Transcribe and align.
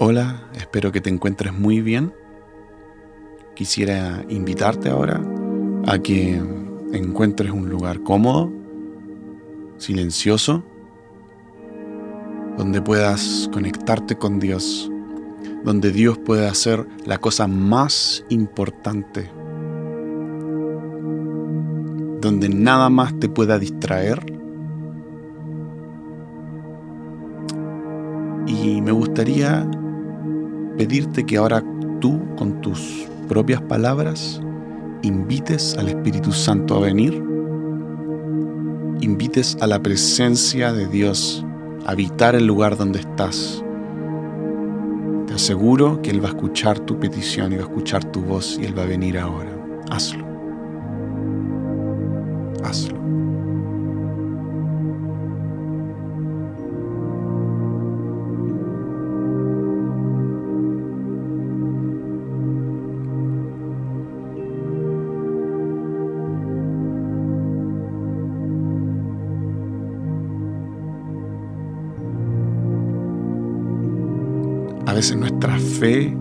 Hola, 0.00 0.44
espero 0.54 0.92
que 0.92 1.00
te 1.00 1.10
encuentres 1.10 1.52
muy 1.52 1.80
bien. 1.80 2.12
Quisiera 3.56 4.24
invitarte 4.28 4.90
ahora 4.90 5.20
a 5.88 5.98
que 5.98 6.40
encuentres 6.92 7.50
un 7.50 7.68
lugar 7.68 8.04
cómodo, 8.04 8.48
silencioso, 9.76 10.62
donde 12.56 12.80
puedas 12.80 13.50
conectarte 13.52 14.14
con 14.16 14.38
Dios, 14.38 14.88
donde 15.64 15.90
Dios 15.90 16.16
pueda 16.16 16.48
hacer 16.48 16.86
la 17.04 17.18
cosa 17.18 17.48
más 17.48 18.24
importante, 18.28 19.28
donde 22.20 22.48
nada 22.48 22.88
más 22.88 23.18
te 23.18 23.28
pueda 23.28 23.58
distraer. 23.58 24.24
Y 28.46 28.80
me 28.80 28.92
gustaría 28.92 29.68
pedirte 30.78 31.26
que 31.26 31.36
ahora 31.36 31.62
tú, 32.00 32.20
con 32.36 32.60
tus 32.60 33.08
propias 33.28 33.60
palabras, 33.60 34.40
invites 35.02 35.76
al 35.76 35.88
Espíritu 35.88 36.32
Santo 36.32 36.76
a 36.76 36.80
venir, 36.80 37.22
invites 39.00 39.56
a 39.60 39.66
la 39.66 39.82
presencia 39.82 40.72
de 40.72 40.86
Dios 40.86 41.44
a 41.84 41.90
habitar 41.90 42.36
el 42.36 42.46
lugar 42.46 42.76
donde 42.76 43.00
estás. 43.00 43.62
Te 45.26 45.34
aseguro 45.34 46.00
que 46.00 46.10
Él 46.10 46.22
va 46.22 46.28
a 46.28 46.32
escuchar 46.32 46.78
tu 46.78 46.98
petición 46.98 47.52
y 47.52 47.56
va 47.56 47.62
a 47.62 47.66
escuchar 47.66 48.04
tu 48.04 48.20
voz 48.20 48.58
y 48.60 48.64
Él 48.64 48.78
va 48.78 48.84
a 48.84 48.86
venir 48.86 49.18
ahora. 49.18 49.50
Hazlo. 49.90 50.24
Hazlo. 52.62 52.97
Veces 74.98 75.16
nuestra 75.16 75.56
fe 75.60 76.12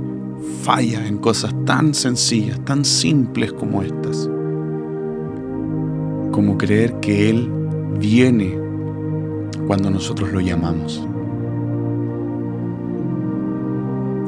falla 0.62 1.08
en 1.08 1.18
cosas 1.18 1.52
tan 1.66 1.96
sencillas, 1.96 2.64
tan 2.64 2.86
simples 2.86 3.52
como 3.52 3.82
estas. 3.82 4.30
Como 6.32 6.60
creer 6.60 6.94
que 7.00 7.32
Él 7.32 7.52
viene 8.00 8.56
cuando 9.66 9.90
nosotros 9.90 10.32
lo 10.32 10.42
llamamos. 10.42 11.04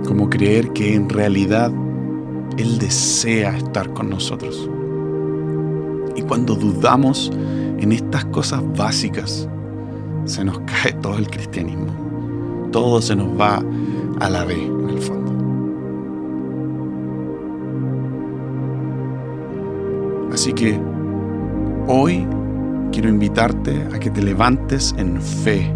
Como 0.07 0.31
creer 0.31 0.73
que 0.73 0.95
en 0.95 1.09
realidad 1.09 1.71
Él 2.57 2.79
desea 2.79 3.55
estar 3.55 3.93
con 3.93 4.09
nosotros. 4.09 4.67
Y 6.15 6.23
cuando 6.23 6.55
dudamos 6.55 7.31
en 7.77 7.91
estas 7.91 8.25
cosas 8.25 8.63
básicas, 8.75 9.47
se 10.25 10.43
nos 10.43 10.59
cae 10.65 10.93
todo 10.93 11.19
el 11.19 11.29
cristianismo. 11.29 12.69
Todo 12.71 12.99
se 12.99 13.15
nos 13.15 13.27
va 13.39 13.63
a 14.19 14.29
la 14.29 14.45
vez, 14.45 14.59
en 14.59 14.89
el 14.89 14.99
fondo. 14.99 15.29
Así 20.33 20.53
que 20.53 20.79
hoy 21.87 22.25
quiero 22.91 23.09
invitarte 23.09 23.87
a 23.93 23.99
que 23.99 24.09
te 24.09 24.21
levantes 24.21 24.93
en 24.97 25.21
fe 25.21 25.73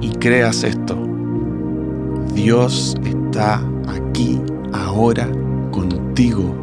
y 0.00 0.10
creas 0.12 0.64
esto. 0.64 0.96
Dios 2.34 2.96
está 3.04 3.62
aquí, 3.88 4.40
ahora, 4.72 5.28
contigo. 5.70 6.54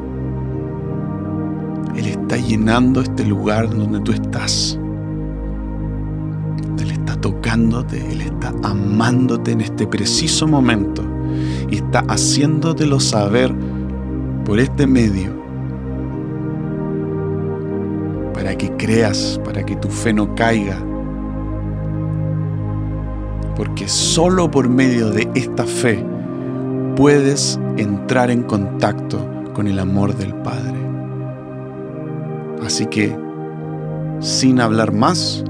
Él 1.96 2.08
está 2.08 2.38
llenando 2.38 3.02
este 3.02 3.26
lugar 3.26 3.70
donde 3.70 4.00
tú 4.02 4.12
estás 4.12 4.78
Él 7.54 8.22
está 8.22 8.54
amándote 8.64 9.52
en 9.52 9.60
este 9.60 9.86
preciso 9.86 10.48
momento 10.48 11.04
y 11.70 11.76
está 11.76 12.00
haciéndotelo 12.08 12.98
saber 13.02 13.54
por 14.46 14.58
este 14.58 14.88
medio 14.88 15.34
para 18.34 18.56
que 18.58 18.72
creas, 18.78 19.38
para 19.44 19.66
que 19.66 19.76
tu 19.76 19.90
fe 19.90 20.14
no 20.14 20.34
caiga. 20.34 20.78
Porque 23.58 23.90
solo 23.90 24.50
por 24.50 24.70
medio 24.70 25.10
de 25.10 25.30
esta 25.36 25.66
fe 25.66 26.06
puedes 26.96 27.60
entrar 27.76 28.32
en 28.32 28.44
contacto 28.44 29.28
con 29.54 29.68
el 29.68 29.78
amor 29.78 30.16
del 30.16 30.34
Padre. 30.36 30.80
Así 32.66 32.86
que, 32.86 33.14
sin 34.22 34.62
hablar 34.62 34.94
más, 34.94 35.44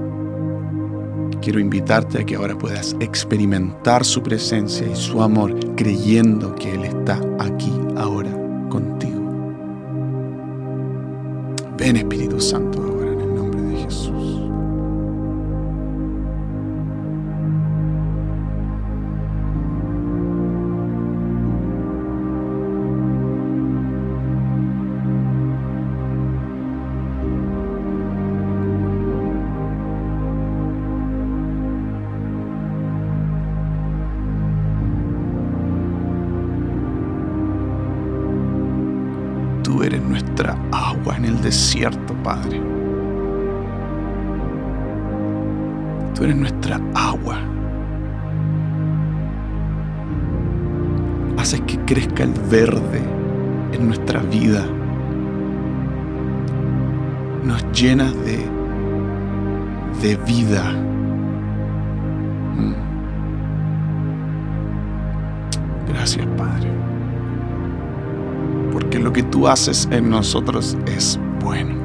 quiero 1.41 1.59
invitarte 1.59 2.19
a 2.19 2.23
que 2.23 2.35
ahora 2.35 2.57
puedas 2.57 2.95
experimentar 2.99 4.05
su 4.05 4.21
presencia 4.23 4.87
y 4.87 4.95
su 4.95 5.21
amor 5.21 5.75
creyendo 5.75 6.55
que 6.55 6.73
Él 6.73 6.85
está 6.85 7.19
aquí 7.39 7.73
ahora 7.97 8.31
contigo. 8.69 9.19
Ven 11.77 11.97
Espíritu 11.97 12.39
Santo 12.39 12.81
ahora 12.81 13.11
en 13.11 13.21
el 13.21 13.35
nombre 13.35 13.61
de 13.61 13.83
Jesús. 13.83 14.30
Tú 39.71 39.83
eres 39.83 40.01
nuestra 40.01 40.57
agua 40.73 41.15
en 41.15 41.23
el 41.23 41.41
desierto, 41.41 42.13
Padre. 42.25 42.61
Tú 46.13 46.25
eres 46.25 46.35
nuestra 46.35 46.81
agua. 46.93 47.37
Haces 51.37 51.61
que 51.61 51.79
crezca 51.85 52.23
el 52.23 52.33
verde 52.51 53.01
en 53.71 53.87
nuestra 53.87 54.19
vida. 54.23 54.65
Nos 57.45 57.63
llenas 57.71 58.13
de, 58.25 58.45
de 60.01 60.17
vida. 60.17 60.69
Mm. 62.57 62.73
Gracias, 65.87 66.27
Padre 66.37 66.90
porque 68.71 68.99
lo 68.99 69.11
que 69.13 69.23
tú 69.23 69.47
haces 69.47 69.87
en 69.91 70.09
nosotros 70.09 70.77
es 70.85 71.19
bueno. 71.43 71.75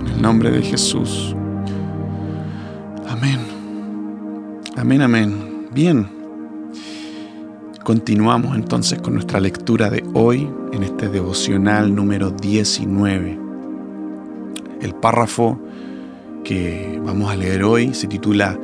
En 0.00 0.06
el 0.06 0.22
nombre 0.22 0.50
de 0.50 0.62
Jesús. 0.62 1.34
Amén. 3.08 3.40
Amén, 4.76 5.02
amén. 5.02 5.68
Bien. 5.72 6.08
Continuamos 7.82 8.56
entonces 8.56 9.00
con 9.00 9.14
nuestra 9.14 9.38
lectura 9.38 9.88
de 9.90 10.04
hoy 10.12 10.50
en 10.72 10.82
este 10.82 11.08
devocional 11.08 11.94
número 11.94 12.30
19. 12.30 13.38
El 14.80 14.94
párrafo 14.94 15.58
que 16.42 17.00
vamos 17.04 17.30
a 17.30 17.36
leer 17.36 17.62
hoy 17.62 17.94
se 17.94 18.08
titula 18.08 18.58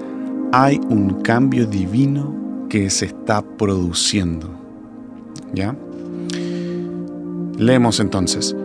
Hay 0.52 0.80
un 0.88 1.22
cambio 1.22 1.66
divino 1.66 2.66
que 2.68 2.90
se 2.90 3.06
está 3.06 3.42
produciendo. 3.42 4.50
¿Ya? 5.54 5.76
Leemos 7.62 8.00
entonces. 8.00 8.56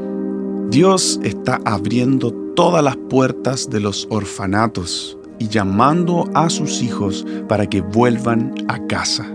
Dios 0.70 1.20
está 1.24 1.62
abriendo 1.66 2.32
todas 2.56 2.84
las 2.84 2.98
puertas 2.98 3.70
de 3.70 3.80
los 3.80 4.08
orfanatos 4.10 5.18
y 5.38 5.48
llamando 5.50 6.28
a 6.34 6.50
sus 6.50 6.82
hijos 6.82 7.24
para 7.48 7.68
que 7.68 7.82
vuelvan 7.82 8.56
a 8.68 8.86
casa. 8.88 9.32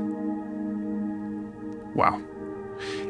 Wow. 1.94 2.20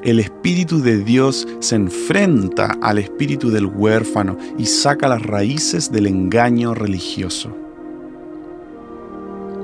El 0.02 0.20
Espíritu 0.20 0.82
de 0.82 0.98
Dios 1.02 1.48
se 1.60 1.76
enfrenta 1.76 2.76
al 2.82 2.98
espíritu 2.98 3.50
del 3.50 3.66
huérfano 3.66 4.36
y 4.58 4.66
saca 4.66 5.08
las 5.08 5.22
raíces 5.22 5.90
del 5.90 6.06
engaño 6.06 6.74
religioso. 6.74 7.56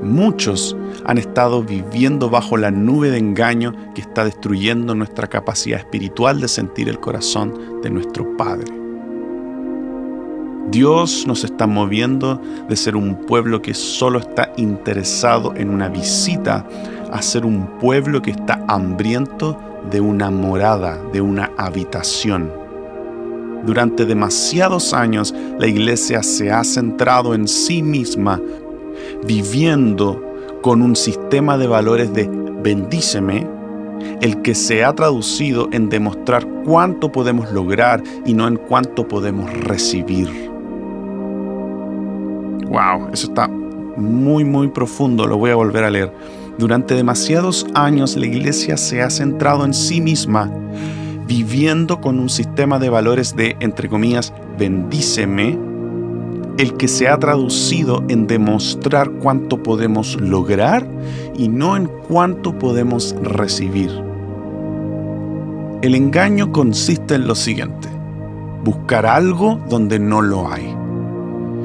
Muchos 0.03 0.77
han 1.05 1.19
estado 1.19 1.62
viviendo 1.62 2.31
bajo 2.31 2.56
la 2.56 2.71
nube 2.71 3.11
de 3.11 3.19
engaño 3.19 3.75
que 3.95 4.00
está 4.00 4.25
destruyendo 4.25 4.95
nuestra 4.95 5.27
capacidad 5.27 5.81
espiritual 5.81 6.41
de 6.41 6.49
sentir 6.49 6.89
el 6.89 7.00
corazón 7.00 7.81
de 7.83 7.91
nuestro 7.91 8.37
Padre. 8.37 8.79
Dios 10.71 11.27
nos 11.27 11.45
está 11.45 11.67
moviendo 11.67 12.41
de 12.69 12.77
ser 12.77 12.95
un 12.95 13.15
pueblo 13.15 13.62
que 13.62 13.73
solo 13.73 14.19
está 14.19 14.53
interesado 14.59 15.55
en 15.56 15.71
una 15.71 15.89
visita 15.89 16.67
a 17.11 17.23
ser 17.23 17.47
un 17.47 17.79
pueblo 17.79 18.21
que 18.21 18.33
está 18.33 18.62
hambriento 18.69 19.59
de 19.91 20.00
una 20.00 20.31
morada, 20.31 21.00
de 21.11 21.23
una 21.23 21.50
habitación. 21.56 22.53
Durante 23.65 24.05
demasiados 24.05 24.93
años 24.93 25.35
la 25.59 25.67
iglesia 25.67 26.23
se 26.23 26.50
ha 26.50 26.62
centrado 26.65 27.35
en 27.35 27.49
sí 27.49 27.83
misma, 27.83 28.41
viviendo 29.25 30.23
con 30.62 30.83
un 30.83 30.97
sistema 30.97 31.56
de 31.59 31.67
valores 31.67 32.12
de 32.12 32.29
bendíceme, 32.62 33.47
el 34.21 34.43
que 34.43 34.55
se 34.55 34.85
ha 34.85 34.95
traducido 34.95 35.69
en 35.73 35.89
demostrar 35.89 36.47
cuánto 36.65 37.11
podemos 37.11 37.50
lograr 37.53 38.03
y 38.25 38.35
no 38.35 38.47
en 38.47 38.56
cuánto 38.56 39.06
podemos 39.06 39.53
recibir. 39.53 40.29
Wow, 42.69 43.09
eso 43.12 43.29
está 43.29 43.49
muy 43.49 44.45
muy 44.45 44.69
profundo, 44.69 45.27
lo 45.27 45.39
voy 45.39 45.50
a 45.50 45.56
volver 45.56 45.85
a 45.85 45.91
leer. 45.91 46.12
Durante 46.59 46.95
demasiados 46.95 47.67
años 47.75 48.17
la 48.17 48.27
iglesia 48.27 48.77
se 48.77 49.03
ha 49.03 49.11
centrado 49.11 49.65
en 49.65 49.75
sí 49.75 50.00
misma, 50.00 50.50
viviendo 51.27 52.00
con 52.00 52.19
un 52.19 52.29
sistema 52.29 52.79
de 52.79 52.91
valores 52.91 53.37
de, 53.37 53.56
entre 53.61 53.89
comillas, 53.89 54.33
bendíceme, 54.59 55.59
el 56.59 56.75
que 56.75 56.89
se 56.89 57.09
ha 57.09 57.17
traducido 57.19 58.03
en 58.09 58.27
demostrar 58.27 59.11
cuánto 59.11 59.63
podemos 59.63 60.21
lograr 60.21 60.87
y 61.37 61.49
no 61.49 61.77
en 61.77 61.87
cuánto 61.87 62.59
podemos 62.59 63.15
recibir. 63.23 63.91
El 65.81 65.95
engaño 65.95 66.51
consiste 66.51 67.15
en 67.15 67.29
lo 67.29 67.37
siguiente, 67.37 67.89
buscar 68.65 69.07
algo 69.07 69.61
donde 69.69 70.01
no 70.01 70.21
lo 70.21 70.53
hay. 70.53 70.75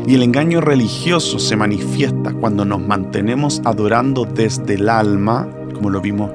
Y 0.05 0.13
el 0.13 0.21
engaño 0.21 0.61
religioso 0.61 1.39
se 1.39 1.55
manifiesta 1.55 2.31
cuando 2.33 2.63
nos 2.63 2.79
mantenemos 2.79 3.63
adorando 3.65 4.25
desde 4.25 4.75
el 4.75 4.89
alma, 4.89 5.47
como 5.73 5.89
lo 5.89 6.01
vimos 6.01 6.29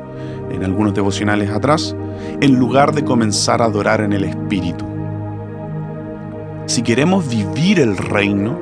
en 0.51 0.65
algunos 0.65 0.95
devocionales 0.95 1.51
atrás, 1.51 1.95
en 2.41 2.59
lugar 2.59 2.93
de 2.93 3.05
comenzar 3.05 3.63
a 3.63 3.67
adorar 3.67 4.01
en 4.01 4.15
el 4.15 4.25
espíritu. 4.25 4.98
Si 6.69 6.82
queremos 6.82 7.26
vivir 7.31 7.81
el 7.81 7.97
reino, 7.97 8.59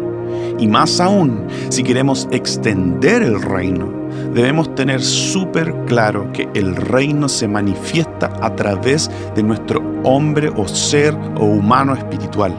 y 0.61 0.69
más 0.69 1.01
aún, 1.01 1.49
si 1.71 1.83
queremos 1.83 2.29
extender 2.31 3.21
el 3.21 3.43
reino, 3.43 3.93
debemos 4.33 4.73
tener 4.77 5.03
súper 5.03 5.75
claro 5.87 6.33
que 6.33 6.49
el 6.55 6.77
reino 6.77 7.29
se 7.29 7.49
manifiesta 7.49 8.31
a 8.41 8.55
través 8.55 9.11
de 9.35 9.43
nuestro 9.43 9.83
hombre 10.05 10.53
o 10.55 10.69
ser 10.69 11.17
o 11.37 11.47
humano 11.47 11.95
espiritual 11.95 12.55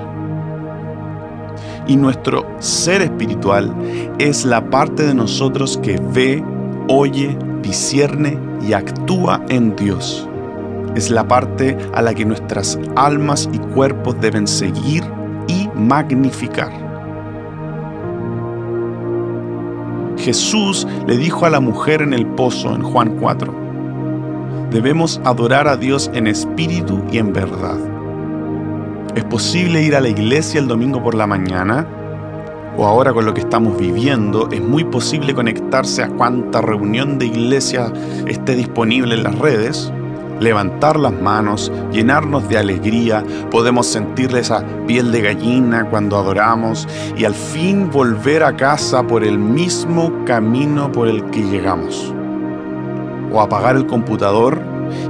y 1.88 1.95
nuestro 1.95 2.45
ser 2.59 3.01
espiritual 3.01 3.73
es 4.19 4.43
la 4.43 4.69
parte 4.69 5.03
de 5.07 5.13
nosotros 5.13 5.79
que 5.81 5.97
ve, 6.13 6.43
oye, 6.89 7.38
discierne 7.61 8.38
y 8.67 8.73
actúa 8.73 9.41
en 9.47 9.73
Dios. 9.77 10.27
Es 10.95 11.09
la 11.09 11.25
parte 11.25 11.77
a 11.93 12.01
la 12.01 12.13
que 12.13 12.25
nuestras 12.25 12.77
almas 12.97 13.50
y 13.53 13.59
cuerpos 13.59 14.19
deben 14.19 14.45
seguir 14.45 15.16
magnificar. 15.77 16.71
Jesús 20.18 20.88
le 21.07 21.18
dijo 21.18 21.45
a 21.45 21.50
la 21.50 21.59
mujer 21.59 22.01
en 22.01 22.13
el 22.13 22.25
pozo 22.25 22.75
en 22.75 22.81
Juan 22.81 23.18
4, 23.19 23.53
debemos 24.71 25.21
adorar 25.24 25.68
a 25.68 25.77
Dios 25.77 26.12
en 26.13 26.27
espíritu 26.27 27.01
y 27.12 27.19
en 27.19 27.33
verdad. 27.33 27.77
¿Es 29.15 29.24
posible 29.24 29.81
ir 29.81 29.95
a 29.95 30.01
la 30.01 30.09
iglesia 30.09 30.59
el 30.59 30.68
domingo 30.68 31.01
por 31.01 31.15
la 31.15 31.27
mañana? 31.27 31.88
O 32.77 32.85
ahora 32.85 33.13
con 33.13 33.25
lo 33.25 33.33
que 33.33 33.41
estamos 33.41 33.77
viviendo, 33.77 34.50
es 34.51 34.62
muy 34.62 34.83
posible 34.83 35.33
conectarse 35.33 36.03
a 36.03 36.09
cuanta 36.09 36.62
reunión 36.62 37.18
de 37.18 37.25
iglesia 37.25 37.91
esté 38.27 38.56
disponible 38.56 39.15
en 39.15 39.24
las 39.24 39.39
redes, 39.39 39.91
levantar 40.39 40.98
las 40.98 41.13
manos, 41.13 41.72
llenarnos 41.92 42.48
de 42.50 42.57
alegría, 42.57 43.24
podemos 43.51 43.88
sentirle 43.88 44.39
esa 44.39 44.63
piel 44.86 45.12
de 45.12 45.22
gallina 45.22 45.89
cuando 45.89 46.18
adoramos 46.18 46.88
y 47.16 47.25
al 47.25 47.34
fin 47.34 47.89
volver 47.92 48.44
a 48.44 48.56
casa 48.56 49.06
por 49.06 49.24
el 49.24 49.38
mismo 49.39 50.25
camino 50.25 50.92
por 50.92 51.07
el 51.07 51.24
que 51.31 51.42
llegamos. 51.42 52.13
O 53.31 53.42
apagar 53.42 53.75
el 53.75 53.86
computador 53.86 54.62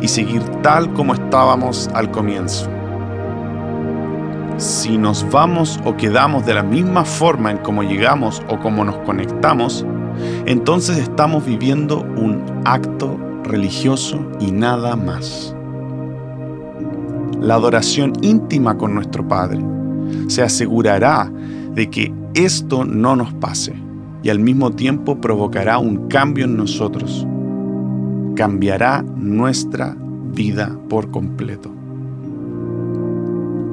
y 0.02 0.08
seguir 0.08 0.44
tal 0.62 0.92
como 0.94 1.14
estábamos 1.14 1.90
al 1.94 2.10
comienzo 2.12 2.70
si 4.58 4.98
nos 4.98 5.30
vamos 5.30 5.80
o 5.86 5.96
quedamos 5.96 6.46
de 6.46 6.56
la 6.56 6.64
misma 6.64 7.06
forma 7.06 7.52
en 7.52 7.58
cómo 7.60 7.84
llegamos 7.84 8.42
o 8.50 8.60
cómo 8.60 8.84
nos 8.84 8.98
conectamos, 8.98 9.86
entonces 10.46 10.98
estamos 10.98 11.46
viviendo 11.46 12.02
un 12.02 12.44
acto 12.66 13.27
religioso 13.48 14.20
y 14.40 14.52
nada 14.52 14.96
más. 14.96 15.56
La 17.42 17.56
adoración 17.56 18.14
íntima 18.22 18.78
con 18.78 18.94
nuestro 18.94 19.28
Padre 19.28 19.60
se 20.28 20.42
asegurará 20.42 21.32
de 21.74 21.90
que 21.90 22.14
esto 22.34 22.86
no 22.86 23.16
nos 23.16 23.34
pase 23.36 23.74
y 24.24 24.30
al 24.30 24.40
mismo 24.40 24.72
tiempo 24.72 25.22
provocará 25.22 25.78
un 25.78 26.08
cambio 26.08 26.46
en 26.46 26.58
nosotros. 26.58 27.26
Cambiará 28.36 29.04
nuestra 29.16 29.96
vida 30.34 30.78
por 30.90 31.12
completo. 31.12 31.72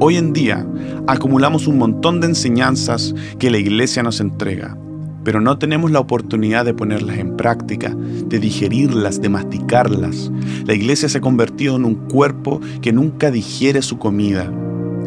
Hoy 0.00 0.16
en 0.16 0.32
día 0.32 0.66
acumulamos 1.06 1.66
un 1.66 1.78
montón 1.78 2.20
de 2.20 2.26
enseñanzas 2.26 3.14
que 3.38 3.50
la 3.50 3.58
iglesia 3.58 4.02
nos 4.02 4.20
entrega, 4.20 4.76
pero 5.24 5.40
no 5.40 5.58
tenemos 5.58 5.90
la 5.90 6.00
oportunidad 6.00 6.64
de 6.64 6.74
ponerlas 6.74 7.18
en 7.18 7.36
práctica, 7.36 7.94
de 7.94 8.38
digerirlas, 8.38 9.20
de 9.20 9.28
masticarlas. 9.28 10.30
La 10.66 10.74
iglesia 10.74 11.08
se 11.08 11.18
ha 11.18 11.22
convertido 11.22 11.76
en 11.76 11.84
un 11.84 11.94
cuerpo 11.94 12.60
que 12.82 12.92
nunca 12.92 13.30
digiere 13.30 13.82
su 13.82 13.98
comida. 13.98 14.44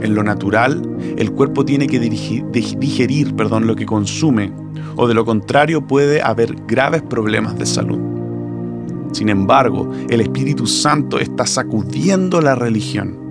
En 0.01 0.15
lo 0.15 0.23
natural, 0.23 0.81
el 1.17 1.31
cuerpo 1.31 1.65
tiene 1.65 1.87
que 1.87 1.99
digerir 1.99 3.35
perdón, 3.35 3.67
lo 3.67 3.75
que 3.75 3.85
consume, 3.85 4.51
o 4.95 5.07
de 5.07 5.13
lo 5.13 5.25
contrario 5.25 5.85
puede 5.85 6.21
haber 6.21 6.55
graves 6.67 7.01
problemas 7.03 7.57
de 7.57 7.65
salud. 7.65 7.99
Sin 9.11 9.29
embargo, 9.29 9.91
el 10.09 10.21
Espíritu 10.21 10.67
Santo 10.67 11.19
está 11.19 11.45
sacudiendo 11.45 12.41
la 12.41 12.55
religión 12.55 13.26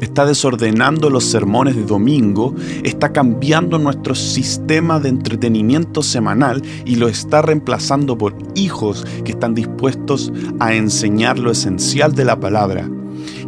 está 0.00 0.26
desordenando 0.26 1.10
los 1.10 1.24
sermones 1.24 1.76
de 1.76 1.84
domingo, 1.84 2.54
está 2.84 3.12
cambiando 3.12 3.78
nuestro 3.78 4.14
sistema 4.14 5.00
de 5.00 5.08
entretenimiento 5.08 6.02
semanal 6.02 6.62
y 6.84 6.96
lo 6.96 7.08
está 7.08 7.42
reemplazando 7.42 8.16
por 8.16 8.36
hijos 8.54 9.04
que 9.24 9.32
están 9.32 9.54
dispuestos 9.54 10.32
a 10.60 10.74
enseñar 10.74 11.38
lo 11.38 11.50
esencial 11.50 12.14
de 12.14 12.24
la 12.24 12.38
palabra, 12.40 12.88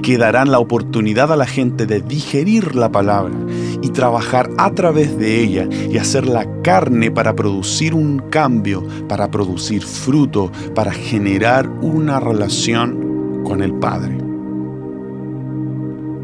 que 0.02 0.18
darán 0.18 0.50
la 0.50 0.58
oportunidad 0.58 1.32
a 1.32 1.36
la 1.36 1.46
gente 1.46 1.86
de 1.86 2.00
digerir 2.00 2.74
la 2.74 2.90
palabra 2.90 3.34
y 3.82 3.90
trabajar 3.90 4.50
a 4.58 4.72
través 4.72 5.16
de 5.18 5.40
ella 5.40 5.68
y 5.90 5.98
hacer 5.98 6.26
la 6.26 6.46
carne 6.62 7.10
para 7.10 7.34
producir 7.34 7.94
un 7.94 8.18
cambio, 8.30 8.84
para 9.08 9.30
producir 9.30 9.82
fruto, 9.82 10.50
para 10.74 10.92
generar 10.92 11.68
una 11.68 12.20
relación 12.20 13.42
con 13.44 13.62
el 13.62 13.72
Padre. 13.74 14.29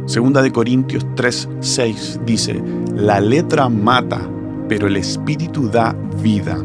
Segunda 0.06 0.40
de 0.40 0.52
Corintios 0.52 1.04
3, 1.16 1.48
6 1.58 2.20
dice, 2.24 2.62
la 2.94 3.20
letra 3.20 3.68
mata, 3.68 4.20
pero 4.68 4.86
el 4.86 4.96
espíritu 4.96 5.68
da 5.68 5.96
vida. 6.22 6.56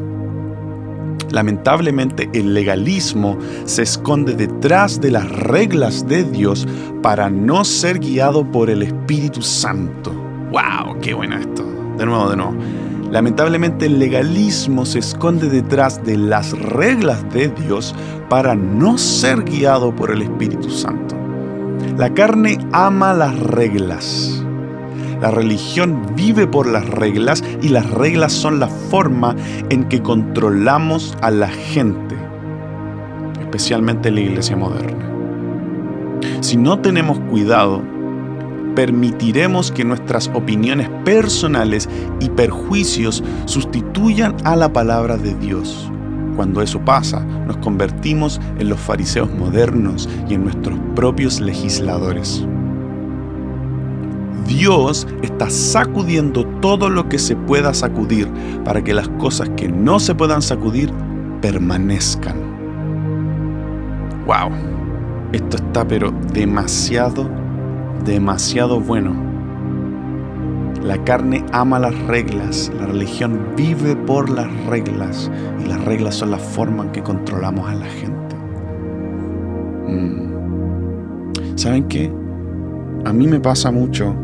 Lamentablemente 1.32 2.30
el 2.34 2.54
legalismo 2.54 3.40
se 3.66 3.82
esconde 3.82 4.36
detrás 4.36 5.02
de 5.02 5.10
las 5.10 5.28
reglas 5.30 6.08
de 6.08 6.24
Dios 6.24 6.68
para 7.02 7.32
no 7.32 7.66
ser 7.66 8.00
guiado 8.00 8.50
por 8.50 8.70
el 8.70 8.84
Espíritu 8.84 9.42
Santo. 9.42 10.12
¡Wow! 10.52 11.00
¡Qué 11.02 11.14
bueno 11.16 11.38
esto! 11.38 11.66
De 11.98 12.06
nuevo, 12.06 12.30
de 12.30 12.36
nuevo. 12.36 12.54
Lamentablemente 13.12 13.88
el 13.88 13.98
legalismo 13.98 14.86
se 14.86 15.00
esconde 15.00 15.50
detrás 15.50 16.04
de 16.04 16.18
las 16.18 16.52
reglas 16.52 17.28
de 17.34 17.48
Dios 17.48 17.96
para 18.30 18.56
no 18.56 18.98
ser 18.98 19.44
guiado 19.44 19.96
por 19.96 20.12
el 20.12 20.22
Espíritu 20.22 20.70
Santo. 20.70 21.21
La 21.98 22.14
carne 22.14 22.58
ama 22.72 23.14
las 23.14 23.38
reglas. 23.40 24.44
La 25.22 25.30
religión 25.30 26.02
vive 26.16 26.48
por 26.48 26.66
las 26.66 26.90
reglas 26.90 27.44
y 27.62 27.70
las 27.70 27.90
reglas 27.92 28.34
son 28.34 28.60
la 28.60 28.68
forma 28.68 29.36
en 29.70 29.84
que 29.86 30.02
controlamos 30.02 31.16
a 31.22 31.30
la 31.30 31.48
gente, 31.48 32.16
especialmente 33.40 34.10
la 34.10 34.22
iglesia 34.22 34.58
moderna. 34.58 35.10
Si 36.40 36.58
no 36.58 36.80
tenemos 36.80 37.20
cuidado, 37.30 37.84
permitiremos 38.76 39.72
que 39.72 39.84
nuestras 39.84 40.30
opiniones 40.34 40.90
personales 41.06 41.88
y 42.20 42.30
perjuicios 42.30 43.24
sustituyan 43.46 44.36
a 44.44 44.56
la 44.56 44.74
palabra 44.74 45.18
de 45.18 45.36
Dios 45.36 45.92
cuando 46.42 46.64
eso 46.64 46.80
pasa, 46.84 47.20
nos 47.46 47.58
convertimos 47.58 48.42
en 48.58 48.68
los 48.68 48.80
fariseos 48.80 49.32
modernos 49.32 50.10
y 50.28 50.34
en 50.34 50.44
nuestros 50.46 50.80
propios 50.96 51.40
legisladores. 51.40 52.44
Dios 54.48 55.08
está 55.22 55.52
sacudiendo 55.52 56.44
todo 56.60 56.90
lo 56.90 57.08
que 57.08 57.20
se 57.20 57.36
pueda 57.36 57.76
sacudir 57.76 58.28
para 58.66 58.84
que 58.84 58.96
las 58.96 59.08
cosas 59.08 59.50
que 59.50 59.68
no 59.68 60.00
se 60.00 60.16
puedan 60.16 60.42
sacudir 60.42 60.92
permanezcan. 61.44 62.38
¡Wow! 64.26 64.50
Esto 65.34 65.58
está 65.58 65.88
pero 65.88 66.12
demasiado, 66.34 67.30
demasiado 68.04 68.80
bueno. 68.80 69.31
La 70.84 71.04
carne 71.04 71.46
ama 71.52 71.78
las 71.80 71.98
reglas, 72.08 72.72
la 72.80 72.88
religión 72.88 73.40
vive 73.56 73.96
por 73.96 74.30
las 74.30 74.52
reglas 74.66 75.30
y 75.64 75.68
las 75.68 75.84
reglas 75.86 76.16
son 76.16 76.32
la 76.32 76.40
forma 76.40 76.84
en 76.86 76.92
que 76.92 77.04
controlamos 77.04 77.70
a 77.70 77.76
la 77.76 77.86
gente. 77.86 78.36
Mm. 79.88 81.58
¿Saben 81.58 81.88
qué? 81.88 82.12
A 83.06 83.14
mí 83.14 83.28
me 83.28 83.40
pasa 83.40 83.72
mucho 83.72 84.16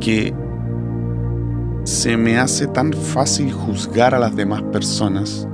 que 0.00 0.32
se 1.82 2.16
me 2.16 2.38
hace 2.38 2.66
tan 2.68 2.92
fácil 2.92 3.52
juzgar 3.52 4.14
a 4.14 4.18
las 4.18 4.36
demás 4.36 4.62
personas 4.62 5.48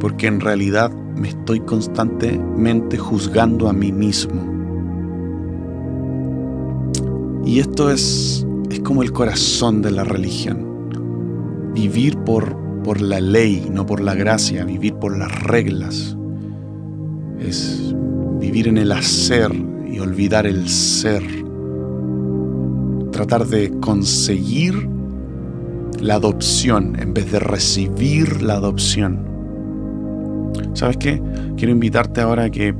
porque 0.00 0.26
en 0.26 0.40
realidad 0.40 0.90
me 0.90 1.28
estoy 1.28 1.60
constantemente 1.60 2.98
juzgando 2.98 3.68
a 3.68 3.72
mí 3.72 3.92
mismo. 3.92 4.57
Y 7.48 7.60
esto 7.60 7.90
es, 7.90 8.46
es 8.70 8.80
como 8.80 9.02
el 9.02 9.10
corazón 9.10 9.80
de 9.80 9.90
la 9.90 10.04
religión. 10.04 11.72
Vivir 11.72 12.18
por, 12.18 12.54
por 12.84 13.00
la 13.00 13.22
ley, 13.22 13.70
no 13.72 13.86
por 13.86 14.02
la 14.02 14.14
gracia, 14.14 14.66
vivir 14.66 14.96
por 14.96 15.16
las 15.16 15.44
reglas. 15.44 16.14
Es 17.40 17.94
vivir 18.38 18.68
en 18.68 18.76
el 18.76 18.92
hacer 18.92 19.50
y 19.90 19.98
olvidar 19.98 20.46
el 20.46 20.68
ser. 20.68 21.22
Tratar 23.12 23.46
de 23.46 23.70
conseguir 23.80 24.86
la 26.02 26.16
adopción 26.16 27.00
en 27.00 27.14
vez 27.14 27.32
de 27.32 27.38
recibir 27.38 28.42
la 28.42 28.56
adopción. 28.56 29.24
¿Sabes 30.74 30.98
qué? 30.98 31.22
Quiero 31.56 31.72
invitarte 31.72 32.20
ahora 32.20 32.44
a 32.44 32.50
que, 32.50 32.74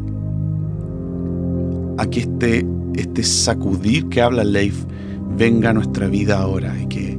a 1.97 2.07
que 2.07 2.21
este, 2.21 2.67
este 2.95 3.23
sacudir 3.23 4.09
que 4.09 4.21
habla 4.21 4.45
Leif 4.45 4.85
venga 5.37 5.71
a 5.71 5.73
nuestra 5.73 6.09
vida 6.09 6.39
ahora 6.41 6.77
y 6.81 6.87
que, 6.87 7.19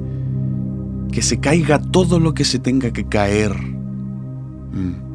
que 1.11 1.21
se 1.21 1.39
caiga 1.39 1.79
todo 1.79 2.19
lo 2.19 2.33
que 2.33 2.45
se 2.45 2.59
tenga 2.59 2.91
que 2.91 3.05
caer. 3.05 3.53
Mm. 4.71 5.09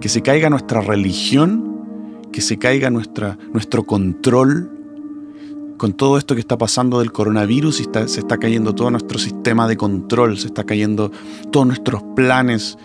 Que 0.00 0.08
se 0.08 0.22
caiga 0.22 0.50
nuestra 0.50 0.80
religión, 0.80 2.26
que 2.32 2.40
se 2.40 2.58
caiga 2.58 2.90
nuestra, 2.90 3.38
nuestro 3.52 3.84
control 3.84 4.70
con 5.80 5.94
todo 5.94 6.18
esto 6.18 6.34
que 6.34 6.42
está 6.42 6.58
pasando 6.58 6.98
del 6.98 7.10
coronavirus 7.10 7.80
y 7.80 7.84
se 8.06 8.20
está 8.20 8.36
cayendo 8.36 8.74
todo 8.74 8.90
nuestro 8.90 9.18
sistema 9.18 9.66
de 9.66 9.78
control, 9.78 10.36
se 10.36 10.48
está 10.48 10.64
cayendo 10.64 11.10
todos 11.50 11.66
nuestros 11.66 12.02
planes, 12.14 12.76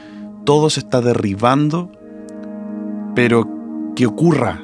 todo 0.45 0.69
se 0.69 0.79
está 0.79 1.01
derribando, 1.01 1.91
pero 3.13 3.49
que 3.97 4.05
ocurra, 4.05 4.63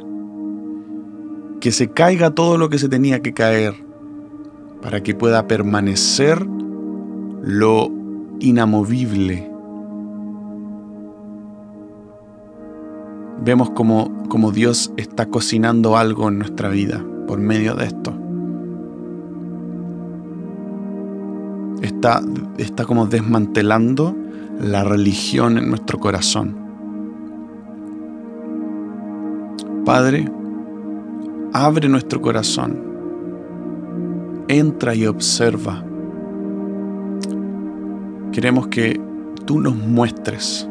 que 1.61 1.71
se 1.71 1.91
caiga 1.91 2.31
todo 2.31 2.57
lo 2.57 2.69
que 2.69 2.79
se 2.79 2.89
tenía 2.89 3.21
que 3.21 3.33
caer 3.33 3.75
para 4.81 5.01
que 5.01 5.13
pueda 5.13 5.47
permanecer 5.47 6.45
lo 7.43 7.89
inamovible. 8.39 9.49
Vemos 13.43 13.69
como, 13.69 14.27
como 14.27 14.51
Dios 14.51 14.91
está 14.97 15.27
cocinando 15.27 15.97
algo 15.97 16.29
en 16.29 16.39
nuestra 16.39 16.69
vida 16.69 17.05
por 17.27 17.39
medio 17.39 17.75
de 17.75 17.85
esto. 17.85 18.13
Está, 21.83 22.21
está 22.57 22.85
como 22.85 23.05
desmantelando 23.05 24.15
la 24.59 24.83
religión 24.83 25.59
en 25.59 25.69
nuestro 25.69 25.99
corazón. 25.99 26.55
Padre, 29.85 30.25
abre 31.53 31.89
nuestro 31.89 32.21
corazón, 32.21 32.79
entra 34.47 34.95
y 34.95 35.05
observa. 35.05 35.83
Queremos 38.31 38.67
que 38.67 38.99
tú 39.45 39.59
nos 39.59 39.75
muestres, 39.75 40.67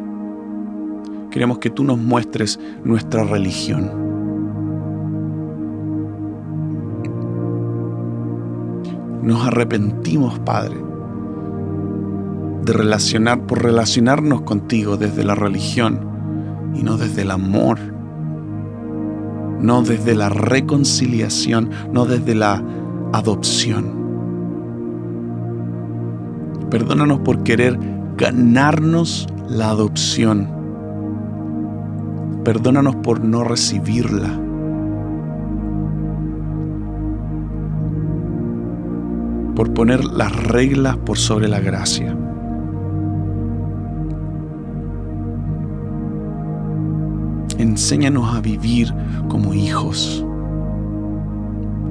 queremos 1.30 1.58
que 1.58 1.70
tú 1.70 1.84
nos 1.84 1.99
muestres 1.99 2.58
nuestra 2.84 3.25
religión. 3.25 4.08
Nos 9.22 9.46
arrepentimos, 9.46 10.38
Padre, 10.38 10.76
de 12.64 12.72
relacionar 12.72 13.46
por 13.46 13.62
relacionarnos 13.62 14.42
contigo 14.42 14.96
desde 14.96 15.25
la 15.25 15.34
religión 15.34 16.00
y 16.75 16.82
no 16.82 16.96
desde 16.96 17.22
el 17.22 17.30
amor, 17.30 17.78
no 19.61 19.83
desde 19.83 20.14
la 20.14 20.29
reconciliación, 20.29 21.71
no 21.93 22.07
desde 22.07 22.35
la 22.35 22.62
adopción. 23.12 23.99
Perdónanos 26.71 27.21
por 27.21 27.43
querer 27.43 27.79
ganarnos 28.17 29.26
la 29.49 29.71
adopción. 29.71 30.49
Perdónanos 32.45 32.97
por 32.97 33.25
no 33.25 33.45
recibirla. 33.45 34.40
por 39.61 39.75
poner 39.75 40.02
las 40.07 40.35
reglas 40.45 40.97
por 40.97 41.19
sobre 41.19 41.47
la 41.47 41.61
gracia. 41.61 42.17
Enséñanos 47.61 48.35
a 48.35 48.40
vivir 48.40 48.93
como 49.29 49.52
hijos, 49.52 50.25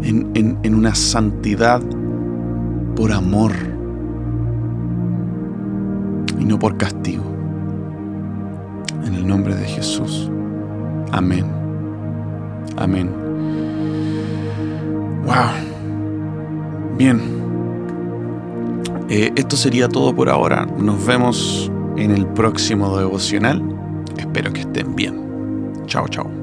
en, 0.01 0.57
en 0.63 0.73
una 0.73 0.95
santidad 0.95 1.81
por 2.95 3.11
amor 3.11 3.51
y 6.39 6.45
no 6.45 6.57
por 6.57 6.75
castigo. 6.77 7.23
En 9.05 9.13
el 9.13 9.27
nombre 9.27 9.55
de 9.55 9.65
Jesús. 9.65 10.31
Amén. 11.11 11.45
Amén. 12.77 13.11
Wow. 15.25 16.97
Bien. 16.97 17.21
Eh, 19.09 19.31
esto 19.35 19.55
sería 19.55 19.87
todo 19.87 20.15
por 20.15 20.29
ahora. 20.29 20.65
Nos 20.65 21.05
vemos 21.05 21.71
en 21.97 22.11
el 22.11 22.25
próximo 22.27 22.97
devocional. 22.97 23.61
Espero 24.17 24.51
que 24.51 24.61
estén 24.61 24.95
bien. 24.95 25.28
Tchau, 25.89 26.07
tchau. 26.07 26.38